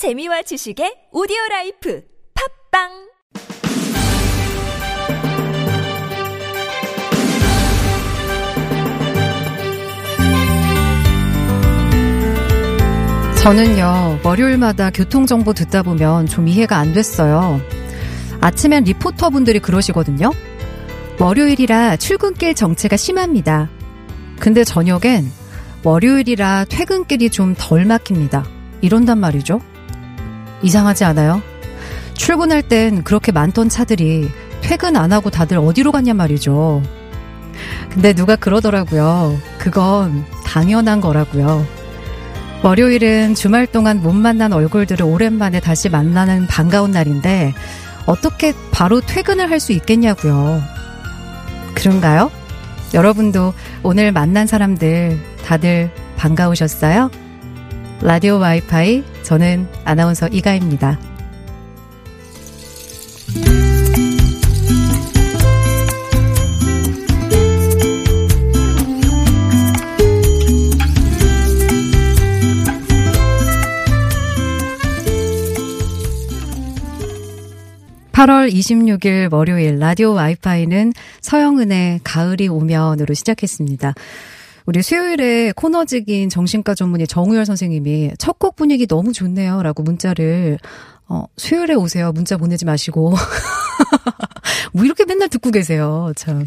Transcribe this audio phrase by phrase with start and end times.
[0.00, 2.02] 재미와 지식의 오디오 라이프
[2.72, 2.88] 팟빵
[13.42, 17.60] 저는요, 월요일마다 교통정보 듣다 보면 좀 이해가 안 됐어요.
[18.40, 20.30] 아침엔 리포터분들이 그러시거든요.
[21.20, 23.68] 월요일이라 출근길 정체가 심합니다.
[24.38, 25.30] 근데 저녁엔
[25.84, 28.46] 월요일이라 퇴근길이 좀 덜 막힙니다.
[28.80, 29.60] 이런단 말이죠.
[30.62, 31.42] 이상하지 않아요?
[32.14, 34.30] 출근할 땐 그렇게 많던 차들이
[34.60, 36.82] 퇴근 안 하고 다들 어디로 갔냔 말이죠.
[37.90, 39.38] 근데 누가 그러더라고요.
[39.58, 41.66] 그건 당연한 거라고요.
[42.62, 47.54] 월요일은 주말 동안 못 만난 얼굴들을 오랜만에 다시 만나는 반가운 날인데
[48.06, 50.62] 어떻게 바로 퇴근을 할 수 있겠냐고요.
[51.74, 52.30] 그런가요?
[52.92, 57.10] 여러분도 오늘 만난 사람들 다들 반가우셨어요?
[58.02, 60.98] 라디오 와이파이 저는 아나운서 이가입니다.
[78.20, 80.92] 8월 26일 월요일 라디오 와이파이는
[81.22, 83.94] 서영은의 가을이 오면으로 시작했습니다.
[84.70, 89.64] 우리 수요일에 코너직인 정신과 전문의 정우열 선생님이 첫 곡 분위기 너무 좋네요.
[89.64, 90.58] 라고 문자를,
[91.08, 92.12] 어, 수요일에 오세요.
[92.12, 93.10] 문자 보내지 마시고.
[94.72, 96.12] 뭐 이렇게 맨날 듣고 계세요.
[96.14, 96.46] 참.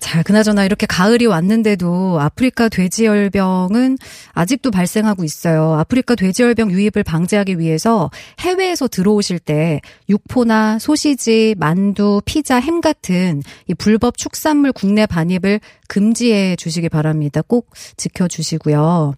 [0.00, 3.98] 자, 그나저나 이렇게 가을이 왔는데도 아프리카 돼지열병은
[4.32, 5.74] 아직도 발생하고 있어요.
[5.74, 8.10] 아프리카 돼지열병 유입을 방지하기 위해서
[8.40, 16.56] 해외에서 들어오실 때 육포나 소시지, 만두, 피자, 햄 같은 이 불법 축산물 국내 반입을 금지해
[16.56, 17.42] 주시기 바랍니다.
[17.46, 19.14] 꼭 지켜주시고요.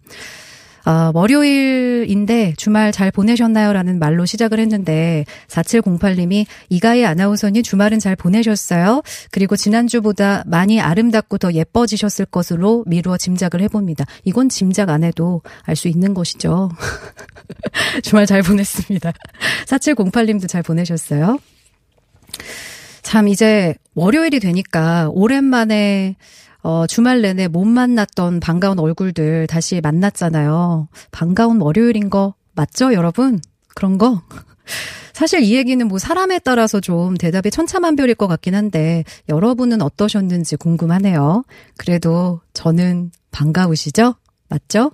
[0.84, 3.72] 아, 월요일인데 주말 잘 보내셨나요?
[3.72, 9.02] 라는 말로 시작을 했는데 4708님이 이가희 아나운서님 주말은 잘 보내셨어요?
[9.30, 14.04] 그리고 지난주보다 많이 아름답고 더 예뻐지셨을 것으로 미루어 짐작을 해봅니다.
[14.24, 16.70] 이건 짐작 안 해도 알 수 있는 것이죠.
[18.04, 19.12] 주말 잘 보냈습니다.
[19.66, 21.38] 4708님도 잘 보내셨어요?
[23.02, 26.16] 참 이제 월요일이 되니까 오랜만에
[26.62, 30.88] 어, 주말 내내 못 만났던 반가운 얼굴들 다시 만났잖아요.
[31.10, 33.40] 반가운 월요일인 거 맞죠, 여러분?
[33.74, 34.22] 그런 거?
[35.12, 41.44] 사실 이 얘기는 뭐 사람에 따라서 좀 대답이 천차만별일 것 같긴 한데 여러분은 어떠셨는지 궁금하네요.
[41.76, 44.14] 그래도 저는 반가우시죠?
[44.48, 44.90] 맞죠?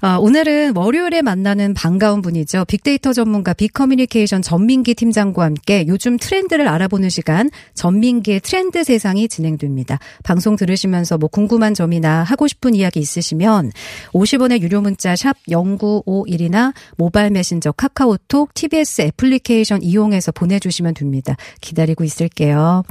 [0.00, 2.66] 아, 오늘은 월요일에 만나는 반가운 분이죠.
[2.66, 9.98] 빅데이터 전문가 빅커뮤니케이션 전민기 팀장과 함께 요즘 트렌드를 알아보는 시간 전민기의 트렌드 세상이 진행됩니다.
[10.22, 13.72] 방송 들으시면서 뭐 궁금한 점이나 하고 싶은 이야기 있으시면
[14.12, 21.36] 50원의 유료 문자 샵 0951이나 모바일 메신저 카카오톡 TBS 애플리케이션 이용해서 보내주시면 됩니다.
[21.60, 22.84] 기다리고 있을게요.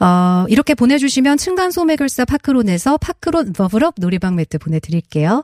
[0.00, 5.42] 어, 이렇게 보내주시면 층간소매결사 파크론에서 파크론 버블업 놀이방 매트 보내드릴게요.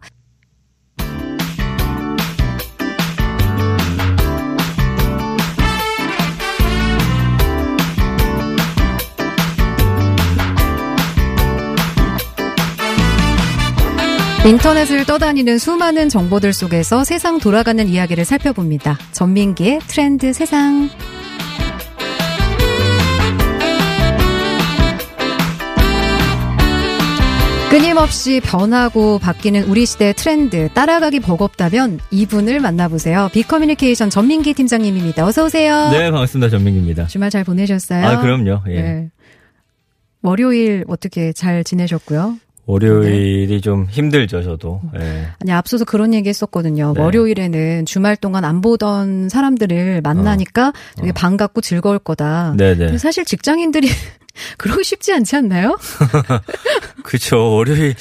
[14.44, 18.98] 인터넷을 떠다니는 수많은 정보들 속에서 세상 돌아가는 이야기를 살펴봅니다.
[19.12, 20.90] 전민기의 트렌드 세상.
[27.70, 33.30] 끊임없이 변하고 바뀌는 우리 시대의 트렌드 따라가기 버겁다면 이분을 만나보세요.
[33.32, 35.24] 빅커뮤니케이션 전민기 팀장님입니다.
[35.24, 35.88] 어서 오세요.
[35.90, 36.50] 네, 반갑습니다.
[36.50, 37.06] 전민기입니다.
[37.06, 38.04] 주말 잘 보내셨어요?
[38.04, 38.62] 아, 그럼요.
[38.68, 38.82] 예.
[38.82, 39.08] 네.
[40.20, 42.36] 월요일 어떻게 잘 지내셨고요?
[42.66, 44.80] 월요일이 좀 힘들죠, 저도.
[44.98, 45.28] 예.
[45.40, 46.92] 아니, 앞서서 그런 얘기 했었거든요.
[46.94, 47.00] 네.
[47.00, 52.54] 월요일에는 주말 동안 안 보던 사람들을 만나니까 되게 반갑고 즐거울 거다.
[52.56, 52.76] 네네.
[52.76, 53.88] 근데 사실 직장인들이
[54.58, 55.76] 그러기 쉽지 않지 않나요?
[57.02, 57.52] 그쵸.
[57.52, 57.94] 월요일,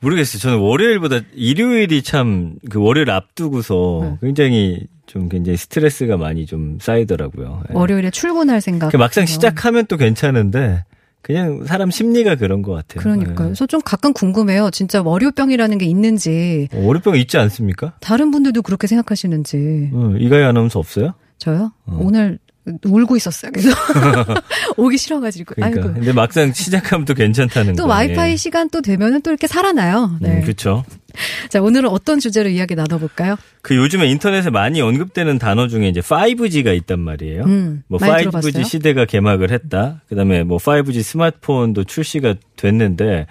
[0.00, 0.40] 모르겠어요.
[0.40, 4.26] 저는 월요일보다 일요일이 참, 그 월요일 앞두고서 네.
[4.28, 7.64] 굉장히 좀 굉장히 스트레스가 많이 좀 쌓이더라고요.
[7.70, 7.74] 예.
[7.74, 8.90] 월요일에 출근할 생각.
[8.90, 10.84] 그 막상 시작하면 또 괜찮은데,
[11.24, 13.02] 그냥 사람 심리가 그런 것 같아요.
[13.02, 13.30] 그러니까요.
[13.30, 13.34] 예.
[13.34, 14.70] 그래서 좀 가끔 궁금해요.
[14.70, 17.94] 진짜 월요병이라는 게 있는지 어, 월요병 있지 않습니까?
[18.00, 19.90] 다른 분들도 그렇게 생각하시는지.
[19.94, 21.14] 어, 이가희 아나운서 없어요?
[21.38, 21.72] 저요?
[21.86, 21.98] 어.
[21.98, 22.38] 오늘
[22.84, 23.52] 울고 있었어요.
[23.52, 23.70] 그래서
[24.76, 25.54] 오기 싫어가지고.
[25.54, 25.80] 그러니까.
[25.82, 25.94] 아이고.
[25.94, 27.88] 근데 막상 시작하면 또 괜찮다는 또 거.
[27.90, 30.16] 와이파이 시간 또 되면은 또 이렇게 살아나요.
[30.20, 30.36] 네.
[30.36, 30.84] 음, 그렇죠.
[31.48, 33.36] 자, 오늘은 어떤 주제로 이야기 나눠볼까요?
[33.62, 37.44] 그 요즘에 인터넷에 많이 언급되는 단어 중에 이제 5G가 있단 말이에요.
[37.44, 38.64] 음, 뭐 많이 5G 들어봤어요.
[38.64, 40.02] 시대가 개막을 했다.
[40.08, 43.26] 그다음에 뭐 5G 스마트폰도 출시가 됐는데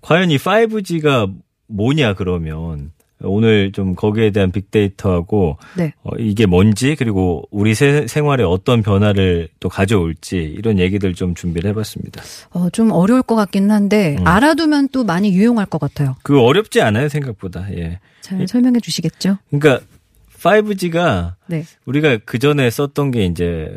[0.00, 1.30] 과연 이 5G가
[1.68, 5.92] 뭐냐 그러면 오늘 좀 거기에 대한 빅데이터하고 네.
[6.02, 11.70] 어, 이게 뭔지 그리고 우리 세- 생활에 어떤 변화를 또 가져올지 이런 얘기들 좀 준비를
[11.70, 12.22] 해봤습니다.
[12.50, 14.26] 어, 좀 어려울 것 같기는 한데 음.
[14.26, 16.16] 알아두면 또 많이 유용할 것 같아요.
[16.22, 17.66] 그 어렵지 않아요 생각보다.
[17.76, 17.98] 예.
[18.22, 19.38] 잘 설명해 주시겠죠?
[19.50, 19.84] 그러니까
[20.38, 21.64] 5G가 네.
[21.84, 23.76] 우리가 그 전에 썼던 게 이제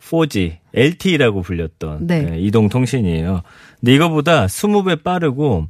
[0.00, 2.28] 4G, LTE라고 불렸던 네.
[2.32, 3.42] 예, 이동 통신이에요.
[3.80, 5.66] 근데 이거보다 20배 빠르고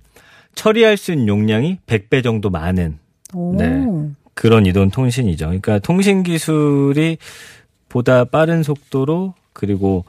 [0.54, 2.98] 처리할 수 있는 용량이 100배 정도 많은
[3.34, 3.54] 오.
[3.56, 3.86] 네.
[4.34, 5.46] 그런 이동 통신이죠.
[5.46, 7.18] 그러니까 통신 기술이
[7.88, 10.04] 보다 빠른 속도로 그리고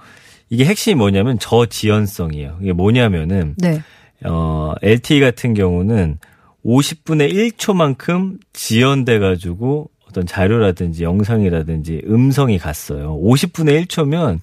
[0.50, 2.58] 이게 핵심이 뭐냐면 저지연성이에요.
[2.62, 3.82] 이게 뭐냐면은 네.
[4.24, 6.20] 어 LTE 같은 경우는
[6.66, 13.20] 50분의 1초만큼 지연돼 가지고 어떤 자료라든지 영상이라든지 음성이 갔어요.
[13.22, 14.40] 50분의 1초면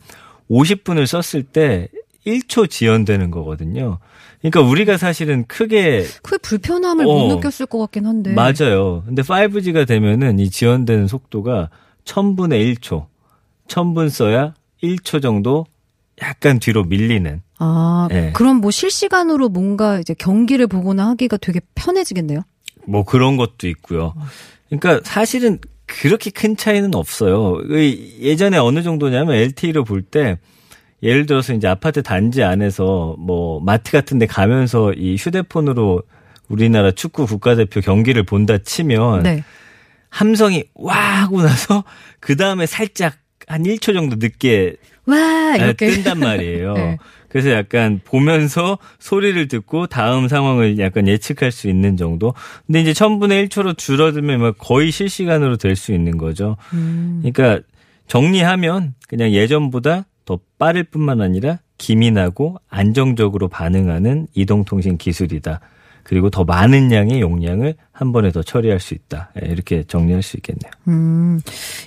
[0.50, 1.88] 50분을 썼을 때
[2.26, 3.98] 1초 지연되는 거거든요.
[4.40, 7.08] 그러니까 우리가 사실은 크게 그 불편함을 어.
[7.08, 8.32] 못 느꼈을 것 같긴 한데.
[8.32, 9.02] 맞아요.
[9.06, 11.70] 근데 5G가 되면은 이 지연되는 속도가
[12.04, 13.06] 1000분의 1초.
[13.68, 15.66] 1000분 써야 1초 정도
[16.20, 17.42] 약간 뒤로 밀리는.
[17.58, 18.32] 아, 네.
[18.34, 22.40] 그럼 뭐 실시간으로 뭔가 이제 경기를 보거나 하기가 되게 편해지겠네요.
[22.86, 24.14] 뭐 그런 것도 있고요.
[24.68, 27.58] 그러니까 사실은 그렇게 큰 차이는 없어요.
[27.68, 30.38] 의- 예전에 어느 정도냐면 LTE로 볼 때
[31.02, 36.02] 예를 들어서 이제 아파트 단지 안에서 뭐 마트 같은 데 가면서 이 휴대폰으로
[36.48, 39.44] 우리나라 축구 국가대표 경기를 본다 치면 네.
[40.10, 41.84] 함성이 와 하고 나서
[42.20, 43.14] 그 다음에 살짝
[43.48, 44.76] 한 1초 정도 늦게
[45.06, 45.90] 와, 아, 이렇게.
[45.90, 46.74] 뜬단 말이에요.
[46.74, 46.98] 네.
[47.28, 52.34] 그래서 약간 보면서 소리를 듣고 다음 상황을 약간 예측할 수 있는 정도.
[52.66, 56.56] 근데 이제 1000분의 1초로 줄어들면 막 거의 실시간으로 될 수 있는 거죠.
[56.74, 57.22] 음.
[57.24, 57.66] 그러니까
[58.06, 65.60] 정리하면 그냥 예전보다 더 빠를 뿐만 아니라 기민하고 안정적으로 반응하는 이동통신 기술이다.
[66.04, 69.30] 그리고 더 많은 양의 용량을 한 번에 더 처리할 수 있다.
[69.40, 70.70] 예, 이렇게 정리할 수 있겠네요.
[70.88, 71.40] 음,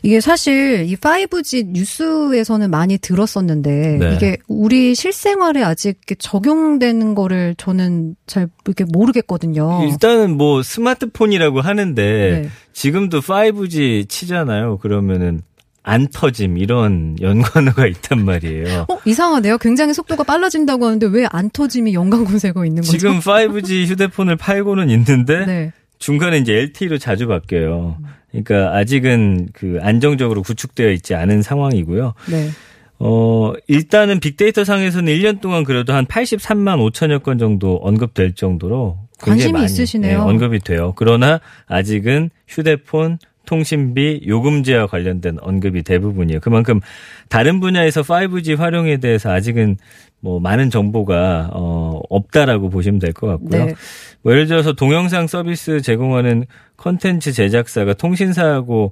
[0.04, 4.16] 이게 사실 이 5G 뉴스에서는 많이 들었었는데 네.
[4.16, 9.86] 이게 우리 실생활에 아직 적용되는 거를 저는 잘 이렇게 모르겠거든요.
[9.92, 12.50] 일단은 뭐 스마트폰이라고 하는데 네.
[12.72, 14.78] 지금도 5G 치잖아요.
[14.78, 15.42] 그러면은
[15.88, 18.88] 안 터짐 이런 연관어가 있단 말이에요.
[18.90, 19.60] 어, 이상하네요.
[19.60, 22.92] 굉장히 속도가 빨라진다고 하는데 왜 안 터짐이 연관 검색어 있는 거죠?
[22.98, 25.74] 지금 5G 휴대폰을 팔고는 있는데 네.
[26.00, 27.98] 중간에 이제 LTE로 자주 바뀌어요.
[28.32, 32.14] 그러니까 아직은 그 안정적으로 구축되어 있지 않은 상황이고요.
[32.32, 32.50] 네.
[33.00, 39.40] 어, 일단은 빅데이터 상에서는 1년 동안 그래도 한 83만 5천여 건 정도 언급될 정도로 굉장히
[39.40, 40.12] 관심이 많이 있으시네요.
[40.12, 40.94] 예, 언급이 돼요.
[40.96, 46.39] 그러나 아직은 휴대폰, 통신비, 요금제와 관련된 언급이 대부분이에요.
[46.42, 46.80] 그만큼
[47.30, 49.77] 다른 분야에서 5G 활용에 대해서 아직은
[50.19, 53.65] 뭐 많은 정보가 어 없다라고 보시면 될 것 같고요.
[53.65, 53.75] 네.
[54.24, 56.45] 뭐 예를 들어서 동영상 서비스 제공하는
[56.77, 58.92] 컨텐츠 제작사가 통신사하고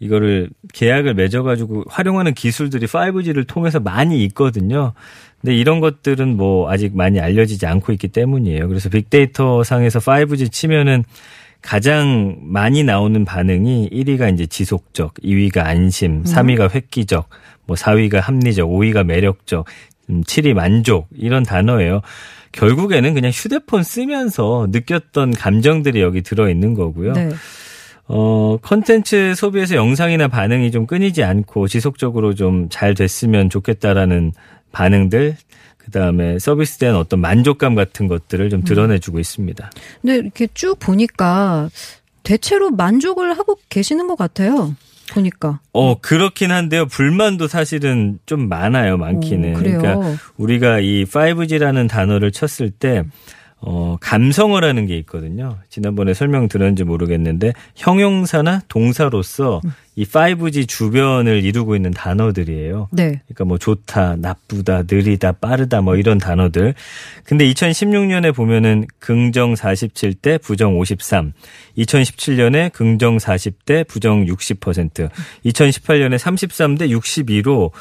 [0.00, 4.92] 이거를 계약을 맺어가지고 활용하는 기술들이 5G를 통해서 많이 있거든요.
[5.40, 8.68] 근데 이런 것들은 뭐 아직 많이 알려지지 않고 있기 때문이에요.
[8.68, 11.02] 그래서 빅데이터 상에서 5G 치면은
[11.62, 17.28] 가장 많이 나오는 반응이 1위가 이제 지속적, 2위가 안심, 3위가 획기적,
[17.66, 19.66] 뭐 4위가 합리적, 5위가 매력적,
[20.10, 22.00] 음, 7위 만족 이런 단어예요.
[22.52, 27.12] 결국에는 그냥 휴대폰 쓰면서 느꼈던 감정들이 여기 들어 있는 거고요.
[27.12, 27.28] 네.
[28.06, 34.32] 어, 컨텐츠 소비에서 영상이나 반응이 좀 끊이지 않고 지속적으로 좀 잘 됐으면 좋겠다라는
[34.72, 35.36] 반응들,
[35.88, 39.70] 그 다음에 서비스에 대한 어떤 만족감 같은 것들을 좀 드러내주고 있습니다.
[40.02, 41.70] 근데 이렇게 쭉 보니까
[42.22, 44.76] 대체로 만족을 하고 계시는 것 같아요.
[45.10, 45.60] 보니까.
[45.72, 46.84] 어, 그렇긴 한데요.
[46.84, 49.56] 불만도 사실은 좀 많아요, 많기는.
[49.56, 49.58] 오.
[49.58, 53.04] 그러니까 우리가 이 5G라는 단어를 쳤을 때,
[53.60, 55.58] 어, 감성어라는 게 있거든요.
[55.68, 59.60] 지난번에 설명 들었는지 모르겠는데, 형용사나 동사로서
[59.96, 62.88] 이 5G 주변을 이루고 있는 단어들이에요.
[62.92, 63.20] 네.
[63.26, 66.74] 그러니까 뭐 좋다, 나쁘다, 느리다, 빠르다 뭐 이런 단어들.
[67.24, 71.32] 근데 2016년에 보면은 긍정 47대 부정 53,
[71.78, 75.10] 2017년에 긍정 40대 부정 60%,
[75.46, 77.72] 2018년에 33대 62로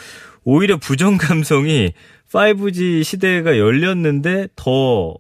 [0.44, 1.94] 오히려 부정 감성이
[2.34, 5.16] 5G 시대가 열렸는데 더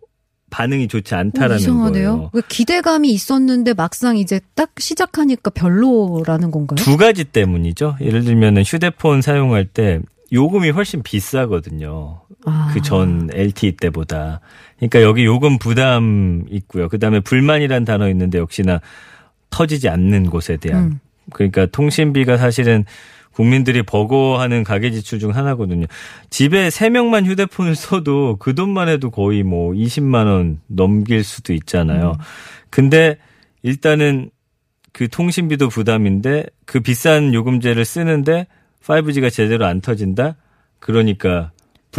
[0.49, 1.91] 반응이 좋지 어, 않다라는 이상하네요.
[2.15, 2.29] 거예요.
[2.33, 6.75] 왜 기대감이 있었는데 막상 이제 딱 시작하니까 별로라는 건가요?
[6.77, 7.97] 두 가지 때문이죠.
[8.01, 9.99] 예를 들면은 휴대폰 사용할 때
[10.31, 12.21] 요금이 훨씬 비싸거든요.
[12.45, 12.71] 아.
[12.73, 14.41] 그전 LTE 때보다.
[14.77, 16.89] 그러니까 여기 요금 부담 있고요.
[16.89, 18.81] 그다음에 불만이란 단어 있는데 역시나
[19.49, 20.83] 터지지 않는 곳에 대한.
[20.83, 20.99] 음.
[21.33, 22.85] 그러니까 통신비가 사실은
[23.37, 25.85] 국민들이 버거워하는 가계 지출 중 하나거든요.
[26.31, 32.17] 집에 세명만 휴대폰을 써도 그 돈만 해도 거의 뭐 20만 원 넘길 수도 있잖아요.
[32.71, 33.19] 근데
[33.61, 34.31] 일단은
[34.91, 38.47] 그 통신비도 부담인데 그 비싼 요금제를 쓰는데
[38.81, 40.35] 5G가 제대로 안 터진다?
[40.79, 41.51] 그러니까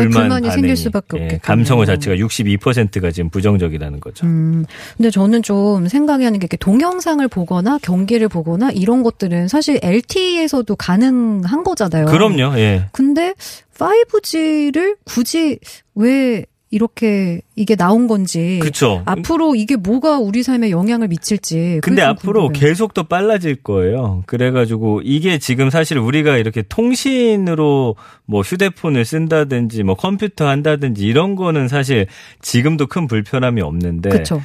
[0.05, 1.41] 불만 불만이 반응이, 생길 수밖에 예, 없겠군요.
[1.43, 4.27] 감성어 자체가 62%가 지금 부정적이라는 거죠.
[4.27, 4.65] 음,
[4.97, 10.75] 근데 저는 좀 생각이 하는 게 이렇게 동영상을 보거나 경기를 보거나 이런 것들은 사실 LTE에서도
[10.77, 12.07] 가능한 거잖아요.
[12.07, 12.59] 그럼요.
[12.59, 12.87] 예.
[12.93, 13.35] 근데
[13.79, 15.59] 5G를 굳이
[15.95, 19.03] 왜 이렇게 이게 나온 건지 그렇죠.
[19.07, 22.61] 앞으로 이게 뭐가 우리 삶에 영향을 미칠지 근데 좀 앞으로 궁금해요.
[22.61, 24.23] 계속 더 빨라질 거예요.
[24.27, 27.97] 그래가지고 이게 지금 사실 우리가 이렇게 통신으로
[28.27, 32.07] 뭐 휴대폰을 쓴다든지 뭐 컴퓨터 한다든지 이런 거는 사실
[32.43, 34.43] 지금도 큰 불편함이 없는데 그렇죠.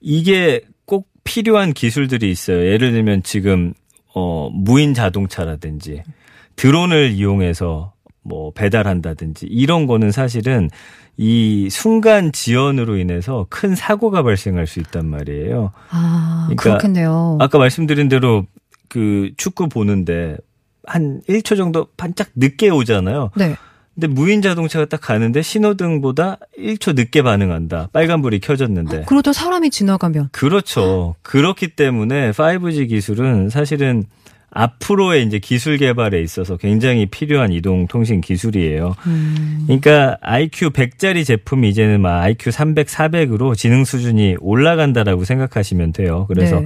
[0.00, 2.64] 이게 꼭 필요한 기술들이 있어요.
[2.64, 3.74] 예를 들면 지금
[4.14, 6.04] 어 무인 자동차라든지
[6.54, 7.92] 드론을 이용해서
[8.26, 10.68] 뭐 배달한다든지 이런 거는 사실은
[11.16, 15.72] 이 순간 지연으로 인해서 큰 사고가 발생할 수 있단 말이에요.
[15.90, 17.38] 아, 그러니까 그렇겠네요.
[17.40, 18.44] 아까 말씀드린 대로
[18.88, 20.36] 그 축구 보는데
[20.84, 23.30] 한 1초 정도 반짝 늦게 오잖아요.
[23.36, 23.56] 네.
[23.94, 27.88] 근데 무인 자동차가 딱 가는데 신호등보다 1초 늦게 반응한다.
[27.94, 29.04] 빨간불이 켜졌는데.
[29.06, 31.14] 그러다 사람이 지나가면 그렇죠.
[31.22, 34.04] 그렇기 때문에 5G 기술은 사실은
[34.56, 38.94] 앞으로의 이제 기술 개발에 있어서 굉장히 필요한 이동 통신 기술이에요.
[39.06, 39.64] 음.
[39.66, 46.24] 그러니까 IQ 100짜리 제품이 이제는 막 IQ 300, 400으로 지능 수준이 올라간다라고 생각하시면 돼요.
[46.28, 46.62] 그래서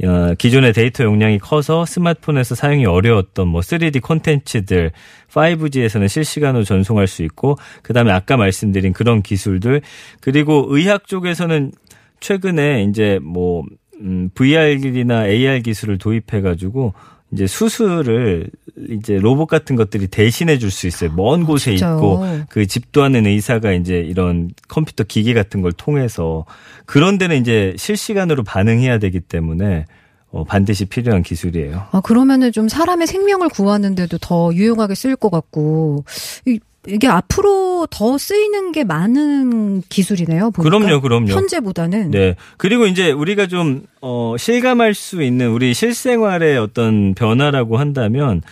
[0.00, 0.06] 네.
[0.06, 4.92] 어, 기존의 데이터 용량이 커서 스마트폰에서 사용이 어려웠던 뭐 3D 콘텐츠들
[5.30, 9.82] 5G에서는 실시간으로 전송할 수 있고 그다음에 아까 말씀드린 그런 기술들
[10.20, 11.72] 그리고 의학 쪽에서는
[12.20, 13.62] 최근에 이제 뭐
[14.00, 16.94] 음, VR이나 AR 기술을 도입해 가지고
[17.32, 18.48] 이제 수술을
[18.88, 21.10] 이제 로봇 같은 것들이 대신해 줄 수 있어요.
[21.16, 21.96] 먼 곳에 진짜요?
[21.96, 26.44] 있고 그 집도 않는 의사가 이제 이런 컴퓨터 기기 같은 걸 통해서
[26.84, 29.86] 그런 데는 이제 실시간으로 반응해야 되기 때문에
[30.30, 31.86] 어, 반드시 필요한 기술이에요.
[31.92, 36.04] 아, 그러면은 좀 사람의 생명을 구하는데도 더 유용하게 쓰일 것 같고,
[36.46, 40.50] 이, 이게 앞으로 더 쓰이는 게 많은 기술이네요.
[40.50, 40.62] 보니까.
[40.62, 41.26] 그럼요, 그럼요.
[41.28, 42.10] 현재보다는.
[42.10, 42.36] 네.
[42.56, 48.42] 그리고 이제 우리가 좀, 어, 실감할 수 있는 우리 실생활의 어떤 변화라고 한다면,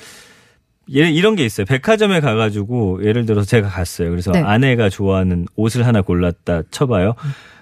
[0.94, 1.64] 예, 이런 게 있어요.
[1.64, 4.10] 백화점에 가가지고, 예를 들어서 제가 갔어요.
[4.10, 4.40] 그래서 네.
[4.40, 7.14] 아내가 좋아하는 옷을 하나 골랐다 쳐봐요.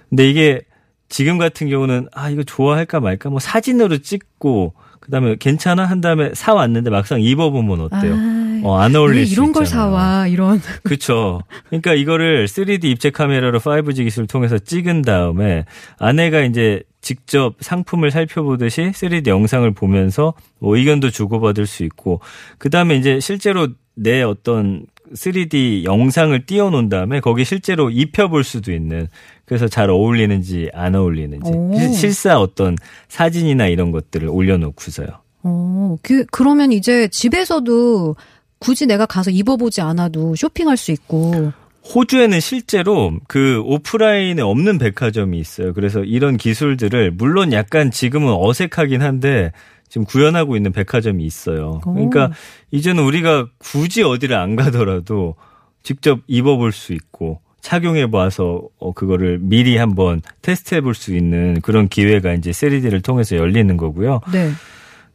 [0.08, 0.62] 근데 이게
[1.08, 3.30] 지금 같은 경우는, 아, 이거 좋아할까 말까?
[3.30, 5.84] 뭐 사진으로 찍고, 그 다음에 괜찮아?
[5.84, 8.14] 한 다음에 사 왔는데 막상 입어보면 어때요?
[8.14, 9.90] 아, 어, 안 어울릴 왜수 이런 걸 있잖아요.
[9.90, 10.60] 사와, 이런.
[10.84, 11.40] 그렇죠.
[11.68, 15.64] 그러니까 이거를 3D 입체 카메라로 5G 기술을 통해서 찍은 다음에
[15.98, 22.20] 아내가 이제 직접 상품을 살펴보듯이 3D 영상을 보면서 뭐 의견도 주고받을 수 있고
[22.58, 29.08] 그다음에 이제 실제로 내 어떤 3D 영상을 띄워놓은 다음에 거기 실제로 입혀볼 수도 있는
[29.44, 31.74] 그래서 잘 어울리는지 안 어울리는지 오.
[31.76, 32.76] 실- 실사 어떤
[33.08, 35.08] 사진이나 이런 것들을 올려놓고서요.
[35.42, 38.14] 어, 그, 그러면 이제 집에서도
[38.62, 41.52] 굳이 내가 가서 입어보지 않아도 쇼핑할 수 있고.
[41.94, 45.72] 호주에는 실제로 그 오프라인에 없는 백화점이 있어요.
[45.72, 49.50] 그래서 이런 기술들을 물론 약간 지금은 어색하긴 한데
[49.88, 51.80] 지금 구현하고 있는 백화점이 있어요.
[51.82, 52.30] 그러니까
[52.70, 55.34] 이제는 우리가 굳이 어디를 안 가더라도
[55.82, 61.88] 직접 입어볼 수 있고 착용해 봐서 어 그거를 미리 한번 테스트해 볼 수 있는 그런
[61.88, 64.20] 기회가 이제 3D를 통해서 열리는 거고요.
[64.32, 64.50] 네.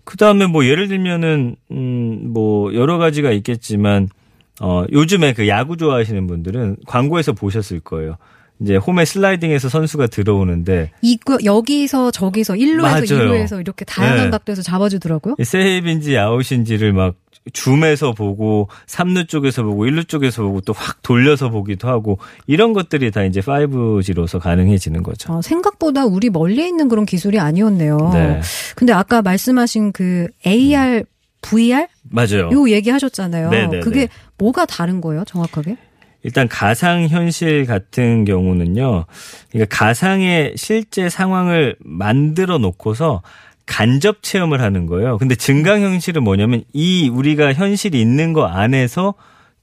[0.08, 4.08] 그 다음에 뭐 예를 들면은 음뭐 여러 가지가 있겠지만
[4.62, 8.16] 어 요즘에 그 야구 좋아하시는 분들은 광고에서 보셨을 거예요.
[8.62, 13.04] 이제 홈에 슬라이딩해서 선수가 들어오는데 이거, 여기서 저기서 1루에서 맞아요.
[13.04, 14.30] 2루에서 이렇게 다양한 네.
[14.30, 15.36] 각도에서 잡아주더라고요.
[15.44, 17.16] 세이브인지 아웃인지를 막
[17.54, 23.12] 줌에서 보고 3루 쪽에서 보고 1루 쪽에서 보고 또 확 돌려서 보기도 하고 이런 것들이
[23.12, 25.34] 다 이제 5G로서 가능해지는 거죠.
[25.34, 27.98] 어, 생각보다 우리 멀리 있는 그런 기술이 아니었네요.
[28.14, 28.42] 네.
[28.76, 31.04] 근데 아까 말씀하신 그 AR,
[31.42, 31.88] VR?
[32.10, 32.50] 맞아요.
[32.52, 33.50] 요 얘기 하셨잖아요.
[33.50, 33.80] 네네네.
[33.82, 35.78] 그게 뭐가 다른 거예요, 정확하게?
[36.24, 39.06] 일단 가상 현실 같은 경우는요.
[39.52, 43.22] 그러니까 가상의 실제 상황을 만들어 놓고서
[43.68, 45.18] 간접 체험을 하는 거예요.
[45.20, 49.14] 근데 증강 현실은 뭐냐면 이 우리가 현실이 있는 거 안에서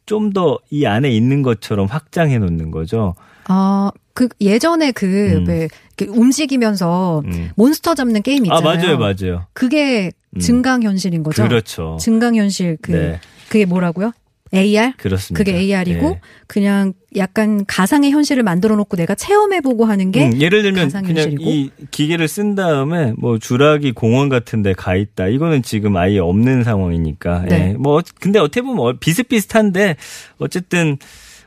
[0.07, 3.15] 좀 더 이 안에 있는 것처럼 확장해 놓는 거죠.
[3.47, 5.45] 아, 그 예전에 그 음.
[5.49, 5.69] 왜
[6.09, 7.51] 움직이면서 음.
[7.57, 8.99] 몬스터 잡는 게임 아, 있잖아요.
[8.99, 9.47] 맞아요, 맞아요.
[9.55, 10.41] 그게 음.
[10.41, 11.43] 증강 현실인 거죠.
[11.45, 11.97] 그렇죠.
[12.01, 13.21] 증강 현실 그 네.
[13.49, 14.13] 그게 뭐라고요?
[14.55, 14.93] AR?
[14.97, 15.39] 그렇습니다.
[15.39, 16.21] 그게 AR이고 예.
[16.47, 21.05] 그냥 약간 가상의 현실을 만들어 놓고 내가 체험해 보고 하는 게 음, 예를 들면 그냥
[21.07, 21.43] 현실이고?
[21.51, 25.29] 이 기계를 쓴 다음에 뭐 주라기 공원 같은 데 가 있다.
[25.29, 27.45] 이거는 지금 아예 없는 상황이니까.
[27.49, 27.71] 네.
[27.71, 27.73] 예.
[27.79, 29.97] 뭐 근데 어떻게 보면 어, 비슷비슷한데
[30.39, 30.99] 어쨌든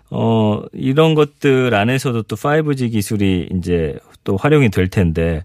[0.09, 5.43] 어 이런 것들 안에서도 또 5G 기술이 이제 또 활용이 될 텐데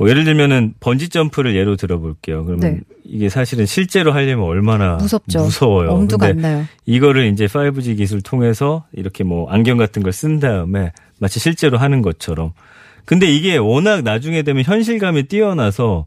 [0.00, 2.44] 뭐 예를 들면은 번지 점프를 예로 들어볼게요.
[2.46, 2.80] 그러면 네.
[3.04, 5.40] 이게 사실은 실제로 하려면 얼마나 무섭죠.
[5.40, 5.90] 무서워요.
[5.90, 6.64] 엄두가 안 나요.
[6.86, 12.00] 이거를 이제 5G 기술 통해서 이렇게 뭐 안경 같은 걸 쓴 다음에 마치 실제로 하는
[12.00, 12.52] 것처럼.
[13.04, 16.06] 근데 이게 워낙 나중에 되면 현실감이 뛰어나서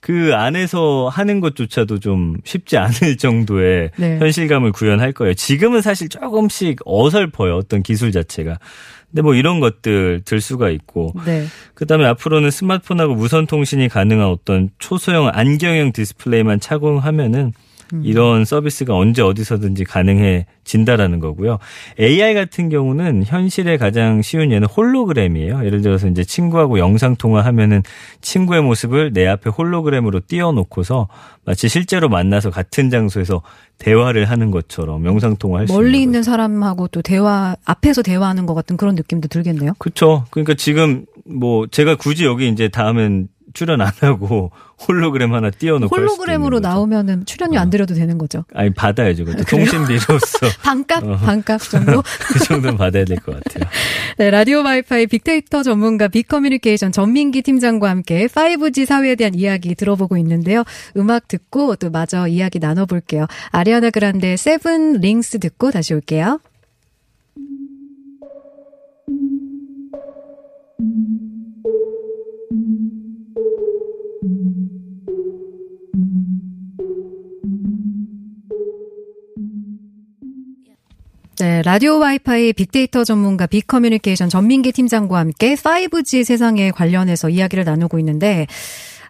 [0.00, 4.18] 그 안에서 하는 것조차도 좀 쉽지 않을 정도의 네.
[4.18, 5.34] 현실감을 구현할 거예요.
[5.34, 7.56] 지금은 사실 조금씩 어설퍼요.
[7.56, 8.58] 어떤 기술 자체가.
[9.10, 11.46] 근데 뭐 이런 것들 들 수가 있고 네.
[11.74, 17.52] 그다음에 앞으로는 스마트폰하고 무선 통신이 가능한 어떤 초소형 안경형 디스플레이만 착용하면은
[18.02, 21.58] 이런 서비스가 언제 어디서든지 가능해진다라는 거고요.
[22.00, 25.64] AI 같은 경우는 현실에 가장 쉬운 예는 홀로그램이에요.
[25.64, 27.82] 예를 들어서 이제 친구하고 영상 통화하면은
[28.20, 31.08] 친구의 모습을 내 앞에 홀로그램으로 띄워놓고서
[31.44, 33.42] 마치 실제로 만나서 같은 장소에서
[33.78, 36.02] 대화를 하는 것처럼 영상 통화할 수 있는 멀리 거예요.
[36.02, 39.72] 있는 사람하고 또 대화 앞에서 대화하는 것 같은 그런 느낌도 들겠네요.
[39.78, 40.24] 그렇죠.
[40.30, 44.50] 그러니까 지금 뭐 제가 굳이 여기 이제 다음엔 출연 안 하고
[44.86, 46.60] 홀로그램 하나 띄워놓고 홀로그램으로.
[46.60, 48.44] 나오면은 출연료 안 드려도 되는 거죠.
[48.52, 49.24] 아니 받아야죠.
[49.24, 49.44] 그것도?
[49.44, 51.16] 통신비로서 반값 어.
[51.16, 52.02] 반값 정도.
[52.32, 53.64] 그 정도는 받아야 될 것 같아요.
[54.18, 60.62] 네, 라디오 와이파이 빅데이터 전문가 빅커뮤니케이션 전민기 팀장과 함께 5G 사회에 대한 이야기 들어보고 있는데요.
[60.98, 63.26] 음악 듣고 또 마저 이야기 나눠볼게요.
[63.50, 66.38] 아리아나 그란데 Seven Rings 듣고 다시 올게요.
[81.38, 88.46] 네, 라디오 와이파이 빅데이터 전문가 빅커뮤니케이션 전민기 팀장과 함께 5G 세상에 관련해서 이야기를 나누고 있는데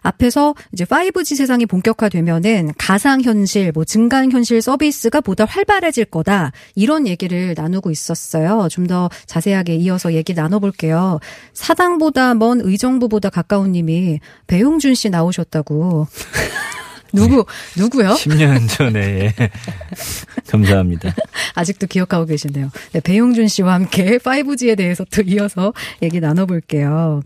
[0.01, 6.51] 앞에서 이제 5G 세상이 본격화되면은 가상 현실, 뭐 증강 현실 서비스가 보다 활발해질 거다.
[6.75, 8.67] 이런 얘기를 나누고 있었어요.
[8.69, 11.19] 좀 더 자세하게 이어서 얘기 나눠볼게요.
[11.53, 16.07] 사당보다 먼 의정부보다 가까운 님이 배용준 씨 나오셨다고.
[17.17, 17.45] 누구,
[17.75, 18.09] 누구요?
[18.09, 19.33] 10년 전에 예.
[20.47, 21.13] 감사합니다.
[21.55, 22.69] 아직도 기억하고 계신데요.
[22.93, 27.21] 네, 배용준 씨와 함께 5G에 대해서 또 이어서 얘기 나눠볼게요.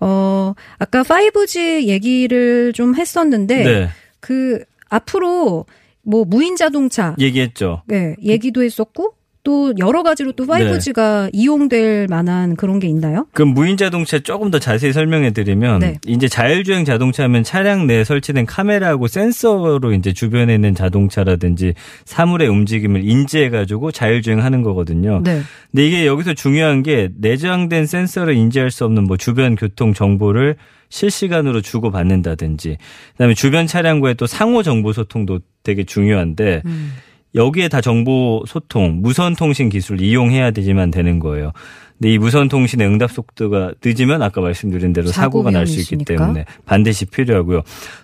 [0.00, 3.88] 어, 아까 5G 얘기를 좀 했었는데, 네,
[4.20, 5.66] 그, 앞으로
[6.02, 7.82] 뭐 무인 자동차, 얘기했죠.
[7.86, 9.13] 네, 얘기도 했었고,
[9.44, 13.26] 또 여러 가지로 또 5G가 이용될 만한 그런 게 있나요?
[13.32, 15.98] 그럼 무인 자동차 조금 더 자세히 설명해 드리면 네.
[16.06, 21.74] 이제 자율주행 자동차면 차량 내에 설치된 카메라하고 센서로 이제 주변에 있는 자동차라든지
[22.06, 25.20] 사물의 움직임을 인지해 가지고 자율주행하는 거거든요.
[25.22, 25.42] 네.
[25.70, 30.56] 근데 이게 여기서 중요한 게 내장된 센서를 인지할 수 없는 뭐 주변 교통 정보를
[30.88, 32.78] 실시간으로 주고 받는다든지
[33.12, 36.92] 그다음에 주변 차량과의 또 상호 정보 소통도 되게 중요한데 음.
[37.34, 41.52] 여기에 다 정보 소통, 무선 통신 기술을 이용해야 되지만 되는 거예요.
[41.98, 46.04] 근데 이 무선 통신의 응답 속도가 늦으면 아까 말씀드린 대로 사고 사고가 날 수 있기.
[46.04, 47.62] 때문에 반드시 필요하고요.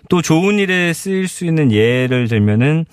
[0.09, 2.85] 또 좋은 일에 쓰일 수 있는 예를 들면은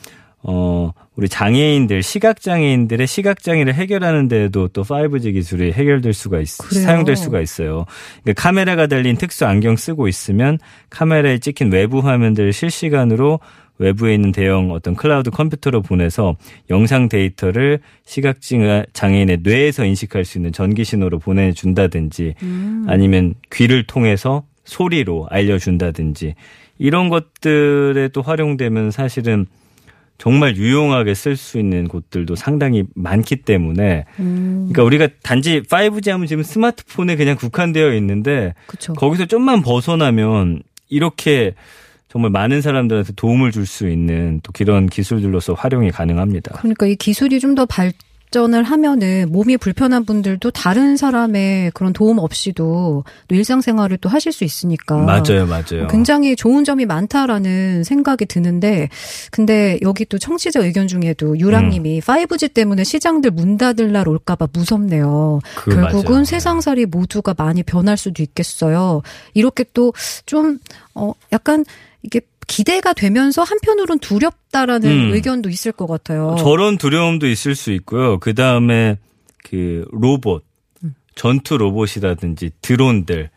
[0.42, 6.46] 어 우리 장애인들 시각 장애인들의 시각 장애를 해결하는 데에도 또 5G 기술이 해결될 수가 있,
[6.59, 6.85] 그래요?
[6.85, 7.87] 사용될 수가 있어요.
[8.22, 10.59] 그러니까 카메라가 달린 특수 안경 쓰고 있으면
[10.90, 13.40] 카메라에 찍힌 외부 화면들을 실시간으로
[13.79, 16.37] 외부에 있는 대형 어떤 클라우드 컴퓨터로 보내서
[16.71, 18.38] 영상 데이터를 시각
[18.93, 22.85] 장애인의 뇌에서 인식할 수 있는 전기 신호로 보내준다든지 음.
[22.88, 26.35] 아니면 귀를 통해서 소리로 알려준다든지
[26.79, 29.47] 이런 것들에 또 활용되면 사실은
[30.19, 36.27] 정말 유용하게 쓸 수 있는 곳들도 상당히 많기 때문에 음, 그러니까 우리가 단지 5G 하면
[36.27, 38.95] 지금 스마트폰에 그냥 국한되어 있는데 그쵸.
[38.95, 41.55] 거기서 좀만 벗어나면 이렇게
[42.09, 46.57] 정말 많은 사람들한테 도움을 줄 수 있는 또 그런 기술들로서 활용이 가능합니다.
[46.59, 53.35] 그러니까 이 기술이 좀더 발전을 하면은 몸이 불편한 분들도 다른 사람의 그런 도움 없이도 또
[53.35, 54.97] 일상생활을 또 하실 수 있으니까.
[54.97, 55.87] 맞아요, 맞아요.
[55.90, 58.88] 굉장히 좋은 점이 많다라는 생각이 드는데,
[59.31, 65.40] 근데 여기 또 청취자 의견 중에도 유랑님이 5G 때문에 시장들 문 닫을 날 올까봐 무섭네요.
[65.57, 66.25] 그 결국은 맞아요.
[66.25, 69.03] 세상살이 모두가 많이 변할 수도 있겠어요.
[69.35, 69.92] 이렇게 또
[70.25, 70.59] 좀,
[70.94, 71.66] 어, 약간
[72.03, 75.15] 이게 기대가 되면서 한편으로는 두렵다라는 음.
[75.15, 76.37] 의견도 있을 것 같아요.
[76.39, 78.19] 저런 두려움도 있을 수 있고요.
[78.19, 78.97] 그 다음에
[79.45, 80.45] 그 로봇,
[80.83, 80.95] 음.
[81.15, 83.31] 전투 로봇이라든지 드론들.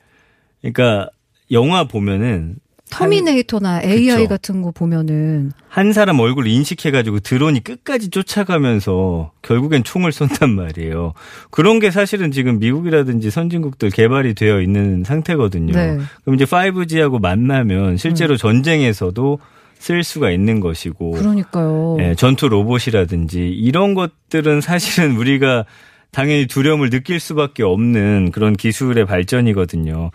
[0.62, 1.10] 그러니까
[1.52, 2.56] 영화 보면은
[2.92, 4.28] 터미네이터나 AI 그쵸.
[4.30, 11.14] 같은 거 보면은 한 사람 얼굴 인식해가지고 드론이 끝까지 쫓아가면서 결국엔 총을 쏜단 말이에요.
[11.50, 15.74] 그런 게 사실은 지금 미국이라든지 선진국들 개발이 되어 있는 상태거든요.
[15.74, 15.98] 네.
[16.24, 17.98] 그럼 이제 5G하고 만나면 음.
[17.98, 19.40] 실제로 전쟁에서도
[19.80, 21.98] 쓸 수가 있는 것이고 그러니까요.
[22.00, 25.66] 예, 전투 로봇이라든지 이런 것들은 사실은 우리가
[26.12, 30.12] 당연히 두려움을 느낄 수밖에 없는 그런 기술의 발전이거든요.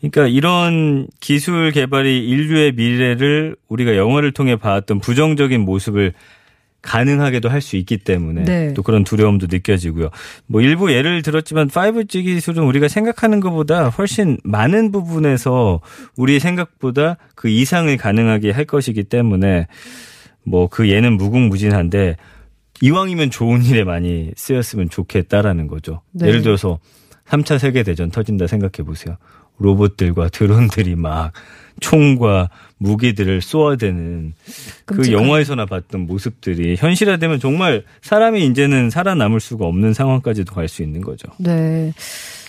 [0.00, 6.12] 그러니까 이런 기술 개발이 인류의 미래를 우리가 영화를 통해 봐왔던 부정적인 모습을
[6.82, 8.74] 가능하게도 할 수 있기 때문에 네.
[8.74, 10.10] 또 그런 두려움도 느껴지고요.
[10.46, 15.80] 뭐 일부 예를 들었지만 5G 기술은 우리가 생각하는 것보다 훨씬 많은 부분에서
[16.16, 19.66] 우리 생각보다 그 이상을 가능하게 할 것이기 때문에
[20.44, 22.16] 뭐 그 예는 무궁무진한데
[22.82, 26.02] 이왕이면 좋은 일에 많이 쓰였으면 좋겠다라는 거죠.
[26.12, 26.28] 네.
[26.28, 26.80] 예를 들어서
[27.26, 29.16] 3차 세계대전 터진다 생각해 보세요.
[29.58, 31.32] 로봇들과 드론들이 막
[31.80, 34.34] 총과 무기들을 쏘아대는
[34.84, 35.22] 그 끔찍한.
[35.22, 41.28] 영화에서나 봤던 모습들이 현실화되면 정말 사람이 이제는 살아남을 수가 없는 상황까지도 갈 수 있는 거죠.
[41.38, 41.92] 네.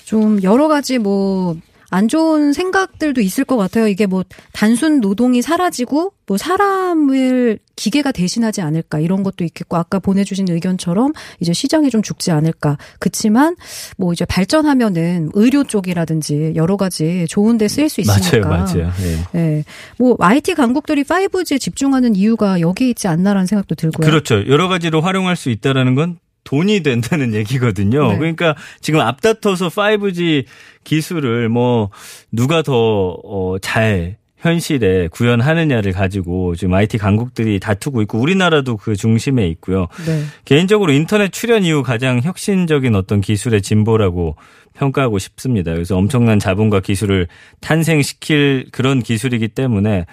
[0.06, 1.58] 좀 여러 가지 뭐
[1.90, 3.88] 안 좋은 생각들도 있을 것 같아요.
[3.88, 10.48] 이게 뭐 단순 노동이 사라지고 뭐 사람을 기계가 대신하지 않을까 이런 것도 있겠고 아까 보내주신
[10.50, 12.78] 의견처럼 이제 시장이 좀 죽지 않을까.
[13.00, 13.56] 그치만
[13.98, 18.48] 뭐 이제 발전하면은 의료 쪽이라든지 여러 가지 좋은 데 쓰일 수 있으니까.
[18.48, 18.92] 맞아요, 맞아요.
[19.02, 19.40] 예.
[19.40, 19.64] 네.
[20.00, 24.08] 뭐 IT 강국들이 5G에 집중하는 이유가 여기에 있지 않나라는 생각도 들고요.
[24.08, 24.48] 그렇죠.
[24.48, 28.14] 여러 가지로 활용할 수 있다라는 건 돈이 된다는 얘기거든요.
[28.14, 28.18] 네.
[28.18, 30.46] 그러니까 지금 앞다퉈서 5G
[30.86, 31.90] 기술을 뭐
[32.32, 39.88] 누가 더잘 현실에 구현하느냐를 가지고 지금 IT 강국들이 다투고 있고 우리나라도 그 중심에 있고요.
[40.06, 40.24] 네.
[40.46, 44.36] 개인적으로 인터넷 출현 이후 가장 혁신적인 어떤 기술의 진보라고
[44.76, 45.74] 평가하고 싶습니다.
[45.74, 47.28] 그래서 엄청난 자본과 기술을
[47.62, 50.06] 탄생시킬 그런 기술이기 때문에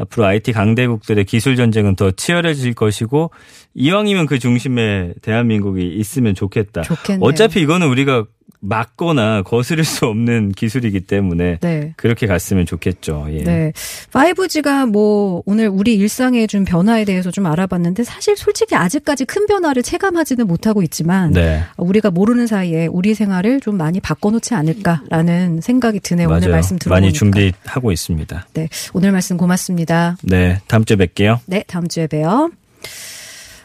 [0.00, 3.30] 앞으로 IT 강대국들의 기술 전쟁은 더 치열해질 것이고
[3.74, 6.82] 이왕이면 그 중심에 대한민국이 있으면 좋겠다.
[6.82, 7.24] 좋겠네요.
[7.24, 8.24] 어차피 이거는 우리가
[8.60, 11.94] 막거나 거스를 수 없는 기술이기 때문에 네.
[11.96, 13.26] 그렇게 갔으면 좋겠죠.
[13.30, 13.42] 예.
[13.42, 13.72] 네.
[14.12, 19.82] 5G가 뭐 오늘 우리 일상에 준 변화에 대해서 좀 알아봤는데 사실 솔직히 아직까지 큰 변화를
[19.82, 21.62] 체감하지는 못하고 있지만 네.
[21.78, 26.28] 우리가 모르는 사이에 우리 생활을 좀 많이 바꿔놓지 않을까라는 생각이 드네요.
[26.28, 26.52] 오늘 맞아요.
[26.52, 27.00] 말씀 들어보니까.
[27.00, 28.46] 많이 준비하고 있습니다.
[28.54, 28.68] 네.
[28.92, 30.16] 오늘 말씀 고맙습니다.
[30.22, 30.60] 네.
[30.68, 31.38] 다음 주에 뵐게요.
[31.46, 31.64] 네.
[31.66, 32.50] 다음 주에 봬요.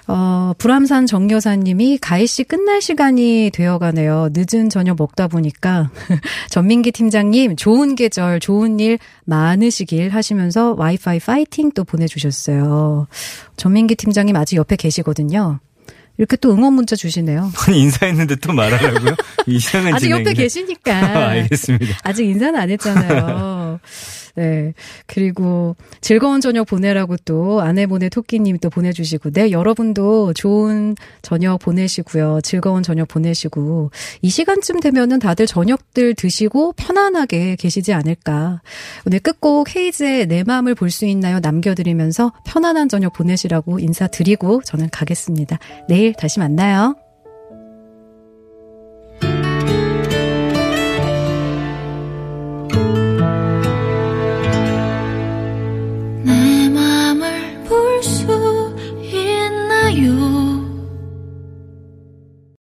[0.08, 4.30] 어, 불암산 정여사님이 가희 씨 끝날 시간이 되어가네요.
[4.34, 5.90] 늦은 저녁 먹다 보니까
[6.50, 13.08] 전민기 팀장님 좋은 계절 좋은 일 많으시길 하시면서 와이파이 파이팅 또 보내주셨어요.
[13.58, 15.60] 전민기 팀장님 아직 옆에 계시거든요.
[16.18, 17.52] 이렇게 또 응원 문자 주시네요.
[17.74, 19.16] 인사했는데 또 말하라고요?
[19.48, 20.44] 이상한 아직 옆에 진행이네.
[20.44, 20.94] 계시니까.
[21.30, 21.98] 알겠습니다.
[22.04, 23.80] 아직 인사는 안 했잖아요.
[24.36, 24.74] 네.
[25.06, 32.42] 그리고 즐거운 저녁 보내라고 또 아내분의 토끼님 또 보내주시고, 네, 여러분도 좋은 저녁 보내시고요.
[32.42, 38.62] 즐거운 저녁 보내시고, 이 시간쯤 되면은 다들 저녁들 드시고 편안하게 계시지 않을까.
[39.06, 41.40] 오늘 끝곡 헤이즈의 내 마음을 볼 수 있나요?
[41.42, 45.60] 남겨드리면서 편안한 저녁 보내시라고 인사드리고 저는 가겠습니다.
[45.90, 47.05] 내일 다시 만나요.